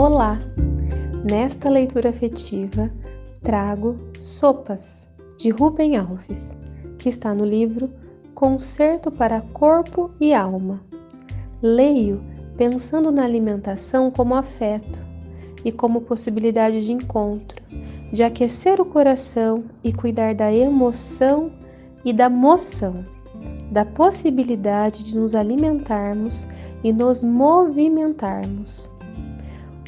[0.00, 0.38] Olá!
[1.28, 2.88] Nesta leitura afetiva
[3.42, 6.56] trago Sopas, de Rubem Alves,
[7.00, 7.90] que está no livro
[8.32, 10.80] Concerto para Corpo e Alma.
[11.60, 12.22] Leio
[12.56, 15.04] pensando na alimentação como afeto
[15.64, 17.60] e como possibilidade de encontro,
[18.12, 21.50] de aquecer o coração e cuidar da emoção
[22.04, 23.04] e da moção,
[23.72, 26.46] da possibilidade de nos alimentarmos
[26.84, 28.96] e nos movimentarmos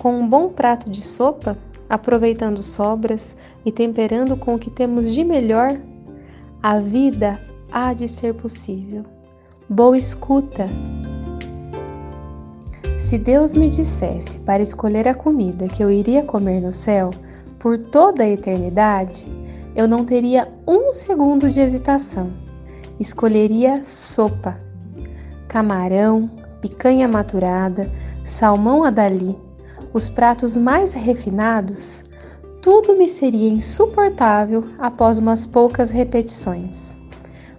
[0.00, 3.36] com um bom prato de sopa, aproveitando sobras
[3.66, 5.78] e temperando com o que temos de melhor,
[6.62, 7.38] a vida
[7.70, 9.04] há de ser possível.
[9.68, 10.66] Boa escuta!
[12.98, 17.10] Se Deus me dissesse para escolher a comida que eu iria comer no céu
[17.58, 19.28] por toda a eternidade,
[19.76, 22.30] eu não teria um segundo de hesitação.
[22.98, 24.58] Escolheria sopa.
[25.46, 26.30] Camarão,
[26.62, 27.90] picanha maturada,
[28.24, 29.36] salmão adali,
[29.92, 32.04] os pratos mais refinados,
[32.62, 36.96] tudo me seria insuportável após umas poucas repetições.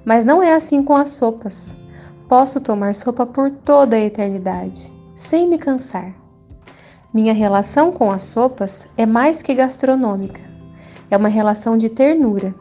[0.05, 1.75] Mas não é assim com as sopas.
[2.30, 6.14] Posso tomar sopa por toda a eternidade, sem me cansar.
[7.14, 10.39] Minha relação com as sopas é mais que gastronômica.
[11.09, 12.55] É uma relação de ternura.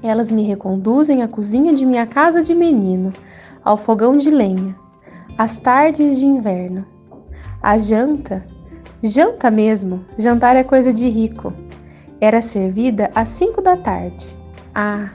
[0.00, 3.12] Elas me reconduzem à cozinha de minha casa de menino,
[3.64, 4.76] ao fogão de lenha,
[5.36, 6.86] às tardes de inverno.
[7.60, 8.46] A janta
[9.00, 11.52] Janta mesmo, jantar é coisa de rico.
[12.20, 14.36] Era servida às cinco da tarde.
[14.74, 15.10] Ah,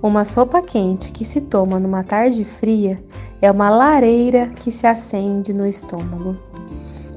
[0.00, 3.02] uma sopa quente que se toma numa tarde fria
[3.42, 6.36] é uma lareira que se acende no estômago.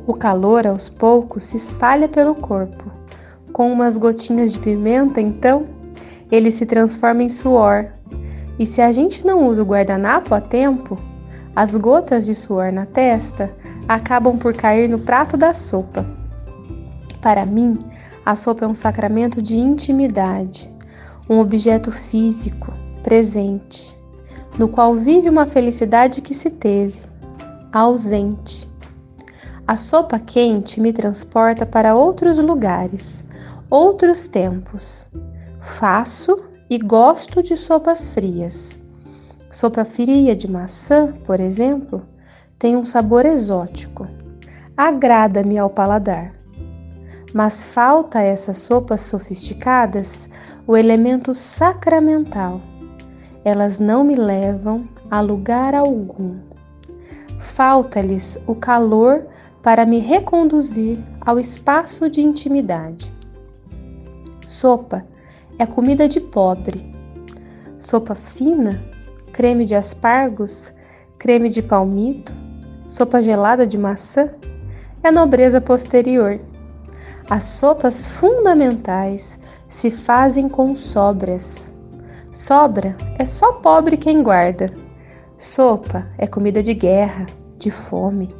[0.08, 2.92] O calor aos poucos se espalha pelo corpo.
[3.54, 5.68] Com umas gotinhas de pimenta, então,
[6.32, 7.86] ele se transforma em suor.
[8.58, 10.98] E se a gente não usa o guardanapo a tempo,
[11.56, 13.52] as gotas de suor na testa
[13.88, 16.06] acabam por cair no prato da sopa.
[17.22, 17.78] Para mim,
[18.26, 20.72] a sopa é um sacramento de intimidade,
[21.30, 22.72] um objeto físico,
[23.04, 23.98] presente,
[24.58, 27.00] no qual vive uma felicidade que se teve,
[27.72, 28.70] ausente.
[29.68, 33.24] A sopa quente me transporta para outros lugares,
[33.70, 35.08] outros tempos.
[35.60, 38.80] Faço e gosto de sopas frias
[39.50, 42.06] Sopa fria de maçã, por exemplo,
[42.60, 44.08] tem um sabor exótico.
[44.78, 46.34] Agrada-me ao paladar.
[47.34, 50.30] Mas falta a essas sopas sofisticadas
[50.68, 52.62] o elemento sacramental.
[53.44, 56.38] Elas não me levam a lugar algum.
[57.40, 59.26] Falta-lhes o calor
[59.64, 63.12] para me reconduzir ao espaço de intimidade.
[64.46, 65.04] Sopa
[65.58, 66.94] é comida de pobre.
[67.80, 68.84] Sopa fina
[69.40, 70.74] creme de aspargos,
[71.18, 72.36] creme de palmito,
[72.86, 74.30] sopa gelada de maçã,
[75.02, 76.42] é nobreza posterior.
[77.30, 79.40] As sopas fundamentais
[79.70, 81.74] se fazem com sobras.
[82.34, 84.74] Sobra é só pobre quem guarda.
[85.38, 87.26] Sopa é comida de guerra,
[87.58, 88.36] de fome.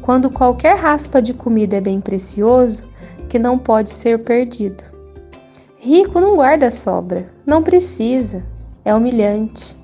[0.00, 2.84] Quando qualquer raspa de comida é bem precioso,
[3.28, 4.84] que não pode ser perdido.
[5.76, 8.44] Rico não guarda sobra, não precisa,
[8.84, 9.79] é humilhante.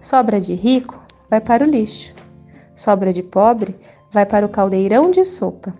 [0.00, 2.14] Sobra de rico vai para o lixo.
[2.74, 3.76] Sobra de pobre
[4.10, 5.74] vai para o caldeirão de sopa.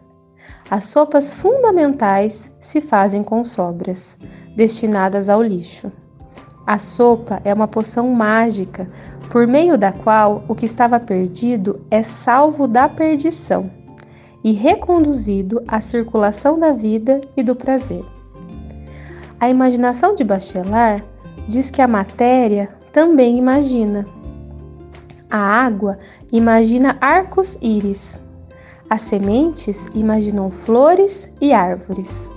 [0.70, 4.18] As sopas fundamentais se fazem com sobras,
[4.54, 5.90] destinadas ao lixo.
[6.66, 8.88] A sopa é uma poção mágica,
[9.30, 13.70] por meio da qual o que estava perdido é salvo da perdição
[14.44, 18.04] e reconduzido à circulação da vida e do prazer.
[19.40, 21.02] A imaginação de Bachelard
[21.48, 24.04] diz que a matéria também imagina.
[25.30, 25.98] A água
[26.32, 28.20] imagina arcos-íris.
[28.88, 32.30] As sementes imaginam flores e árvores.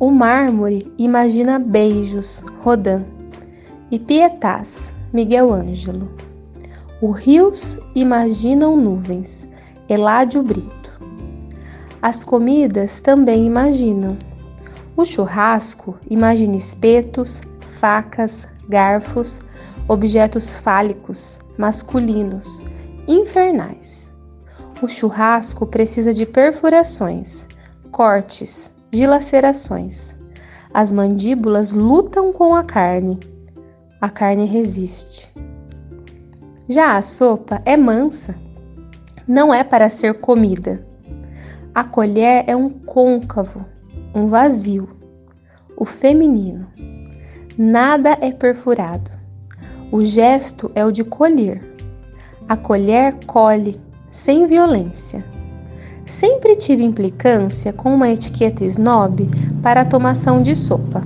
[0.00, 3.04] O mármore imagina beijos, Rodin.
[3.90, 6.10] E Pietás, Miguel Ângelo.
[7.00, 9.48] Os rios imaginam nuvens,
[9.88, 11.00] Eládio Brito.
[12.02, 14.16] As comidas também imaginam.
[14.96, 17.40] O churrasco imagina espetos,
[17.80, 19.40] facas, garfos,
[19.88, 22.64] objetos fálicos, masculinos,
[23.06, 24.12] infernais.
[24.82, 27.48] O churrasco precisa de perfurações,
[27.90, 30.16] cortes, dilacerações.
[30.74, 33.18] As mandíbulas lutam com a carne.
[34.00, 35.32] A carne resiste.
[36.68, 38.34] Já a sopa é mansa.
[39.26, 40.84] Não é para ser comida.
[41.74, 43.64] A colher é um côncavo,
[44.14, 44.88] um vazio.
[45.76, 46.66] O feminino.
[47.56, 49.15] Nada é perfurado.
[49.92, 51.62] O gesto é o de colher.
[52.48, 53.80] A colher colhe,
[54.10, 55.24] sem violência.
[56.04, 59.28] sempre tive implicância com uma etiqueta snob
[59.62, 61.02] para a tomação de sopa.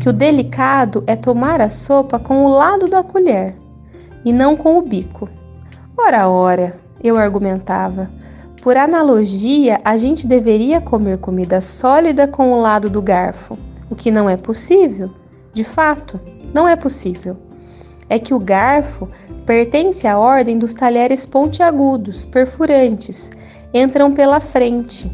[0.00, 3.54] Que o delicado é tomar a sopa com o lado da colher
[4.24, 5.28] e não com o bico.
[5.96, 8.10] Ora, ora, eu argumentava.
[8.62, 13.58] Por analogia, a gente deveria comer comida sólida com o lado do garfo,
[13.90, 15.10] o que não é possível.
[15.52, 16.20] De fato,
[16.54, 17.47] não é possível.
[18.08, 19.08] É que o garfo
[19.44, 23.30] pertence à ordem dos talheres pontiagudos, perfurantes,
[23.72, 25.10] entram pela frente.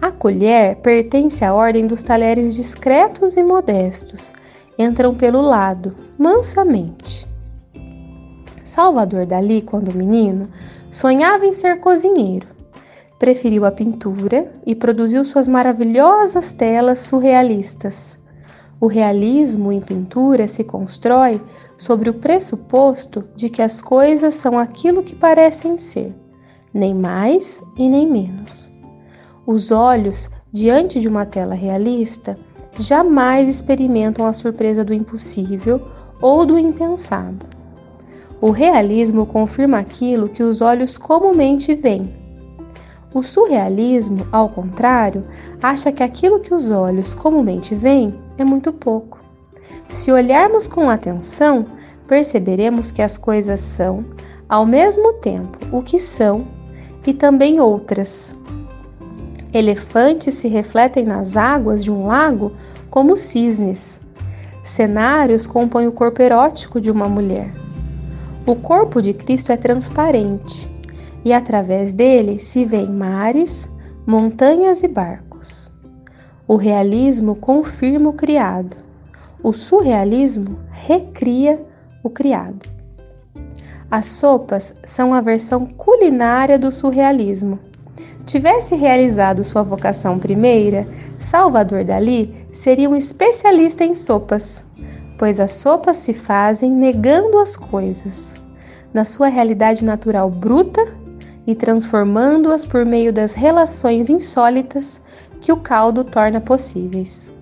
[0.00, 4.34] A colher pertence à ordem dos talheres discretos e modestos,
[4.78, 7.26] entram pelo lado, mansamente.
[8.62, 10.48] Salvador Dali, quando menino,
[10.90, 12.48] sonhava em ser cozinheiro.
[13.18, 18.18] Preferiu a pintura e produziu suas maravilhosas telas surrealistas.
[18.80, 21.40] O realismo em pintura se constrói
[21.76, 26.14] sobre o pressuposto de que as coisas são aquilo que parecem ser
[26.76, 28.70] nem mais e nem menos.
[29.46, 32.36] Os olhos, diante de uma tela realista,
[32.78, 35.80] jamais experimentam a surpresa do impossível
[36.20, 37.46] ou do impensado.
[38.40, 42.25] O realismo confirma aquilo que os olhos comumente veem.
[43.16, 45.22] O surrealismo, ao contrário,
[45.62, 49.18] acha que aquilo que os olhos comumente veem é muito pouco.
[49.88, 51.64] Se olharmos com atenção,
[52.06, 54.04] perceberemos que as coisas são,
[54.46, 56.46] ao mesmo tempo, o que são
[57.06, 58.36] e também outras.
[59.50, 62.52] Elefantes se refletem nas águas de um lago
[62.90, 63.98] como cisnes.
[64.62, 67.50] Cenários compõem o corpo erótico de uma mulher.
[68.44, 70.75] O corpo de Cristo é transparente
[71.26, 73.68] e através dele se veem mares,
[74.06, 75.68] montanhas e barcos.
[76.46, 78.76] O realismo confirma o criado.
[79.42, 81.60] O surrealismo recria
[82.00, 82.70] o criado.
[83.90, 87.58] As sopas são a versão culinária do surrealismo.
[88.24, 90.86] Tivesse realizado sua vocação primeira,
[91.18, 94.64] Salvador Dali seria um especialista em sopas,
[95.18, 98.36] pois as sopas se fazem negando as coisas,
[98.94, 100.86] na sua realidade natural bruta
[101.46, 105.00] e transformando-as por meio das relações insólitas
[105.40, 107.32] que o caldo torna possíveis.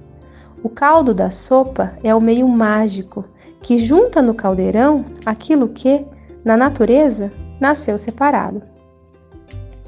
[0.63, 3.25] O caldo da sopa é o meio mágico
[3.63, 6.05] que junta no caldeirão aquilo que,
[6.45, 8.63] na natureza, nasceu separado.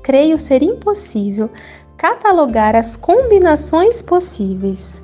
[0.02, 1.50] Creio ser impossível
[1.96, 5.02] catalogar as combinações possíveis: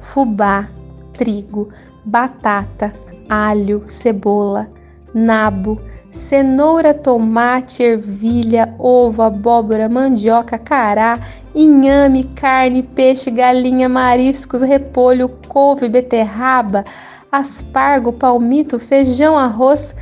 [0.00, 0.68] fubá,
[1.12, 1.70] trigo,
[2.04, 2.92] batata,
[3.28, 4.68] alho, cebola,
[5.14, 5.78] nabo,
[6.10, 11.18] cenoura, tomate, ervilha, ovo, abóbora, mandioca, cará,
[11.54, 16.84] inhame, carne, peixe, galinha, mariscos, repolho, couve, beterraba,
[17.30, 19.94] aspargo, palmito, feijão, arroz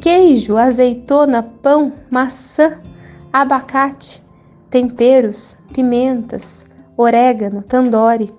[0.00, 2.78] queijo, azeitona, pão, maçã,
[3.32, 4.24] abacate,
[4.70, 6.64] temperos, pimentas,
[6.96, 8.32] orégano, tandore.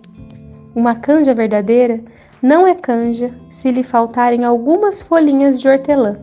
[0.74, 2.01] Uma canja verdadeira
[2.41, 6.17] não é canja se lhe faltarem algumas folhinhas de hortelã.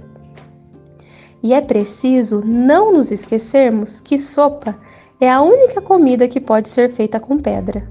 [1.42, 4.76] E é preciso não nos esquecermos que sopa
[5.20, 7.84] é a única comida que pode ser feita com pedra,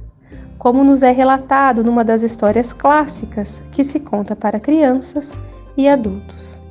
[0.58, 5.34] como nos é relatado numa das histórias clássicas que se conta para crianças
[5.78, 6.62] e adultos.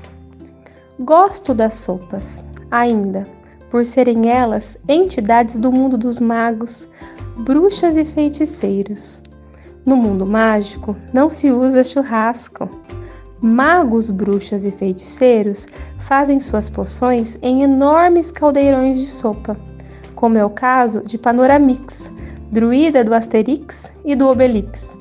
[0.98, 3.24] Gosto das sopas, ainda,
[3.70, 6.88] por serem elas entidades do mundo dos magos,
[7.36, 9.22] bruxas e feiticeiros.
[9.86, 12.68] No mundo mágico não se usa churrasco.
[13.40, 15.68] Magos, bruxas e feiticeiros
[16.00, 19.56] fazem suas poções em enormes caldeirões de sopa,
[20.12, 22.10] como é o caso de Panoramix,
[22.50, 24.96] druida do Asterix e do Obelix,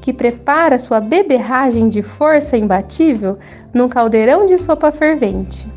[0.00, 3.36] que prepara sua beberragem de força imbatível
[3.74, 5.70] num caldeirão de sopa fervente.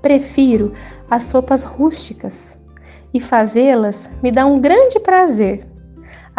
[0.00, 0.72] Prefiro
[1.10, 2.56] as sopas rústicas
[3.12, 5.66] e fazê-las me dá um grande prazer.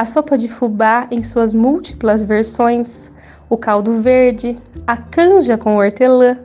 [0.02, 3.12] A sopa de fubá em suas múltiplas versões,
[3.48, 6.40] o caldo verde, a canja com hortelã,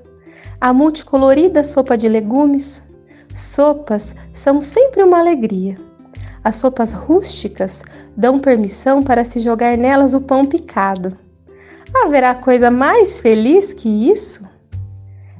[0.61, 2.83] a multicolorida sopa de legumes.
[3.33, 5.75] Sopas são sempre uma alegria.
[6.45, 7.83] As sopas rústicas
[8.15, 11.17] dão permissão para se jogar nelas o pão picado.
[11.95, 14.45] Haverá coisa mais feliz que isso?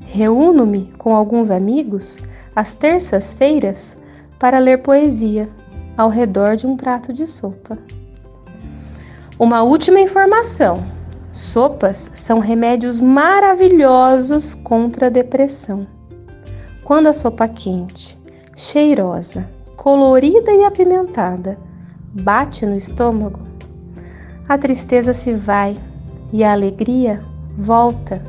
[0.01, 2.19] Reúno-me com alguns amigos
[2.55, 3.99] às terças-feiras
[4.39, 5.51] para ler poesia
[5.99, 7.77] ao redor de um prato de sopa.
[9.39, 10.83] Uma última informação:
[11.31, 15.87] sopas são remédios maravilhosos contra a depressão.
[16.83, 18.19] Quando a sopa quente,
[18.57, 21.59] cheirosa, colorida e apimentada,
[22.13, 23.41] bate no estômago,
[24.49, 25.77] a tristeza se vai
[26.33, 27.23] e a alegria
[27.55, 28.23] volta.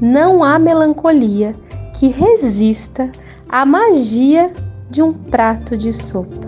[0.00, 1.54] Não há melancolia
[1.94, 3.12] que resista
[3.50, 4.50] à magia
[4.88, 6.41] de um prato de sopa.